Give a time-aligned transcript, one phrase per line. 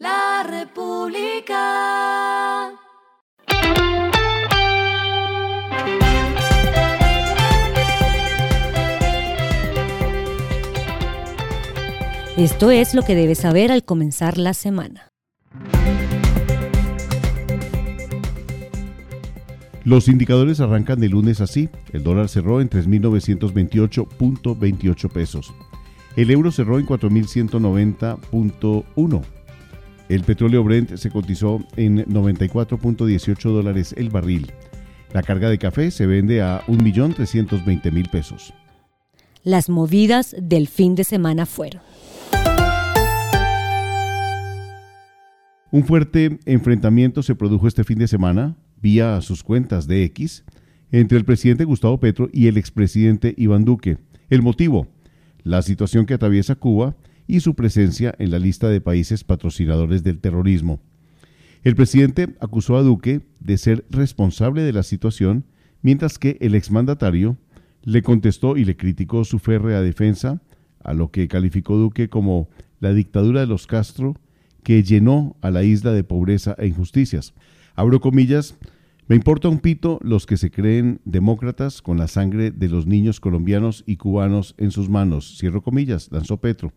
[0.00, 1.60] La República.
[12.38, 15.10] Esto es lo que debes saber al comenzar la semana.
[19.84, 21.68] Los indicadores arrancan de lunes así.
[21.92, 25.52] El dólar cerró en 3.928.28 pesos.
[26.16, 29.39] El euro cerró en 4.190.1.
[30.10, 34.50] El petróleo Brent se cotizó en 94.18 dólares el barril.
[35.14, 38.52] La carga de café se vende a 1.320.000 pesos.
[39.44, 41.80] Las movidas del fin de semana fueron.
[45.70, 50.42] Un fuerte enfrentamiento se produjo este fin de semana vía sus cuentas de X
[50.90, 53.98] entre el presidente Gustavo Petro y el expresidente Iván Duque.
[54.28, 54.88] El motivo,
[55.44, 56.96] la situación que atraviesa Cuba
[57.36, 60.80] y su presencia en la lista de países patrocinadores del terrorismo.
[61.62, 65.44] El presidente acusó a Duque de ser responsable de la situación,
[65.82, 67.36] mientras que el exmandatario
[67.82, 70.42] le contestó y le criticó su férrea defensa
[70.82, 72.48] a lo que calificó Duque como
[72.80, 74.16] la dictadura de los Castro
[74.62, 77.34] que llenó a la isla de pobreza e injusticias.
[77.74, 78.56] Abro comillas,
[79.08, 83.20] me importa un pito los que se creen demócratas con la sangre de los niños
[83.20, 85.36] colombianos y cubanos en sus manos.
[85.38, 86.72] Cierro comillas, lanzó Petro.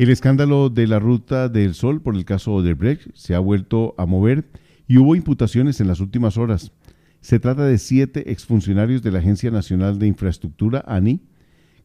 [0.00, 4.06] El escándalo de la Ruta del Sol por el caso Odebrecht se ha vuelto a
[4.06, 4.48] mover
[4.88, 6.72] y hubo imputaciones en las últimas horas.
[7.20, 11.20] Se trata de siete exfuncionarios de la Agencia Nacional de Infraestructura, ANI,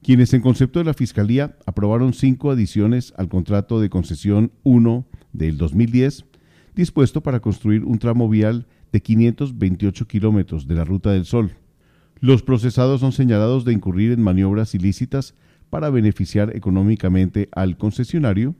[0.01, 5.57] quienes en concepto de la Fiscalía aprobaron cinco adiciones al contrato de concesión 1 del
[5.57, 6.23] 2010,
[6.73, 11.51] dispuesto para construir un tramo vial de 528 kilómetros de la Ruta del Sol.
[12.21, 15.35] Los procesados son señalados de incurrir en maniobras ilícitas
[15.69, 18.55] para beneficiar económicamente al concesionario,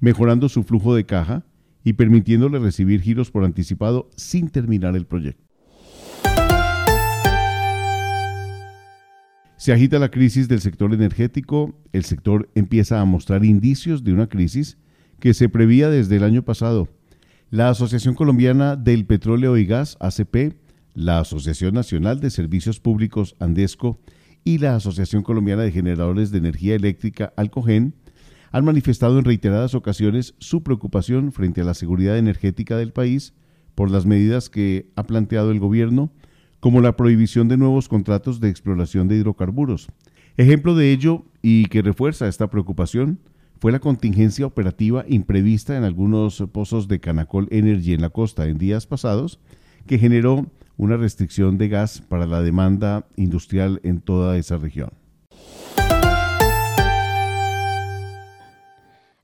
[0.00, 1.44] mejorando su flujo de caja
[1.84, 5.50] y permitiéndole recibir giros por anticipado sin terminar el proyecto.
[9.60, 14.26] Se agita la crisis del sector energético, el sector empieza a mostrar indicios de una
[14.26, 14.78] crisis
[15.18, 16.88] que se prevía desde el año pasado.
[17.50, 20.54] La Asociación Colombiana del Petróleo y Gas, ACP,
[20.94, 24.00] la Asociación Nacional de Servicios Públicos, ANDESCO,
[24.44, 27.94] y la Asociación Colombiana de Generadores de Energía Eléctrica, ALCOGEN,
[28.52, 33.34] han manifestado en reiteradas ocasiones su preocupación frente a la seguridad energética del país
[33.74, 36.12] por las medidas que ha planteado el gobierno,
[36.58, 39.88] como la prohibición de nuevos contratos de exploración de hidrocarburos.
[40.36, 43.20] Ejemplo de ello, y que refuerza esta preocupación,
[43.60, 48.58] fue la contingencia operativa imprevista en algunos pozos de Canacol Energy en la costa en
[48.58, 49.38] días pasados,
[49.86, 50.50] que generó
[50.80, 54.88] una restricción de gas para la demanda industrial en toda esa región.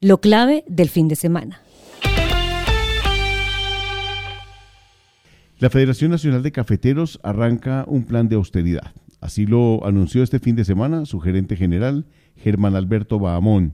[0.03, 1.63] Lo clave del fin de semana.
[5.59, 8.93] La Federación Nacional de Cafeteros arranca un plan de austeridad.
[9.23, 12.05] Así lo anunció este fin de semana su gerente general,
[12.37, 13.73] Germán Alberto Bahamón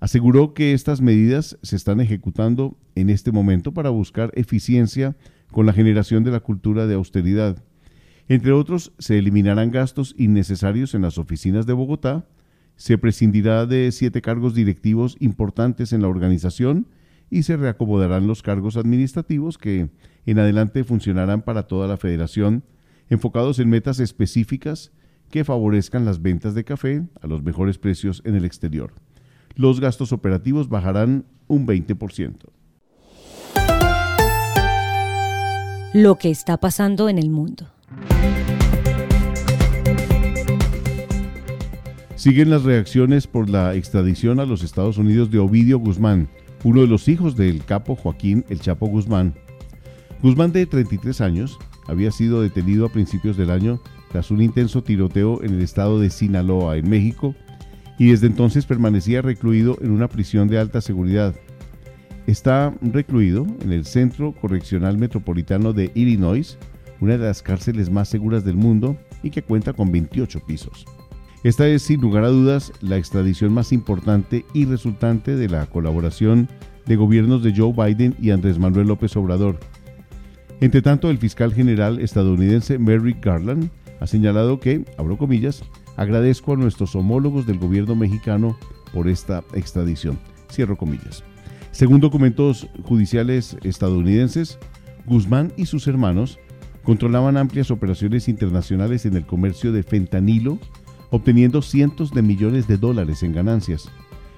[0.00, 5.14] Aseguró que estas medidas se están ejecutando en este momento para buscar eficiencia
[5.50, 7.62] con la generación de la cultura de austeridad.
[8.28, 12.26] Entre otros, se eliminarán gastos innecesarios en las oficinas de Bogotá,
[12.76, 16.86] se prescindirá de siete cargos directivos importantes en la organización
[17.28, 19.90] y se reacomodarán los cargos administrativos que
[20.26, 22.64] en adelante funcionarán para toda la federación,
[23.08, 24.92] enfocados en metas específicas
[25.30, 28.94] que favorezcan las ventas de café a los mejores precios en el exterior
[29.60, 32.36] los gastos operativos bajarán un 20%.
[35.92, 37.66] Lo que está pasando en el mundo.
[42.14, 46.28] Siguen las reacciones por la extradición a los Estados Unidos de Ovidio Guzmán,
[46.62, 49.34] uno de los hijos del capo Joaquín El Chapo Guzmán.
[50.22, 51.58] Guzmán, de 33 años,
[51.88, 53.80] había sido detenido a principios del año
[54.12, 57.34] tras un intenso tiroteo en el estado de Sinaloa, en México,
[57.98, 61.34] y desde entonces permanecía recluido en una prisión de alta seguridad.
[62.30, 66.58] Está recluido en el Centro Correccional Metropolitano de Illinois,
[67.00, 70.84] una de las cárceles más seguras del mundo y que cuenta con 28 pisos.
[71.42, 76.48] Esta es sin lugar a dudas la extradición más importante y resultante de la colaboración
[76.86, 79.58] de gobiernos de Joe Biden y Andrés Manuel López Obrador.
[80.60, 85.64] Entre tanto, el fiscal general estadounidense Merrick Garland ha señalado que, abro comillas,
[85.96, 88.56] Agradezco a nuestros homólogos del gobierno mexicano
[88.94, 90.16] por esta extradición.
[90.48, 91.24] Cierro comillas.
[91.80, 94.58] Según documentos judiciales estadounidenses,
[95.06, 96.38] Guzmán y sus hermanos
[96.82, 100.58] controlaban amplias operaciones internacionales en el comercio de fentanilo,
[101.08, 103.88] obteniendo cientos de millones de dólares en ganancias.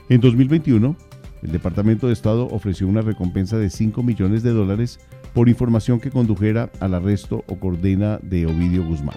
[0.08, 0.96] En 2021,
[1.42, 5.00] el Departamento de Estado ofreció una recompensa de 5 millones de dólares
[5.34, 9.16] por información que condujera al arresto o condena de Ovidio Guzmán.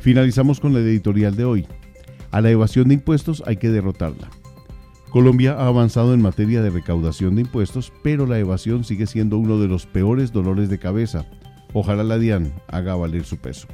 [0.00, 1.66] Finalizamos con la editorial de hoy.
[2.30, 4.30] A la evasión de impuestos hay que derrotarla.
[5.10, 9.58] Colombia ha avanzado en materia de recaudación de impuestos, pero la evasión sigue siendo uno
[9.58, 11.26] de los peores dolores de cabeza.
[11.74, 13.68] Ojalá la DIAN haga valer su peso.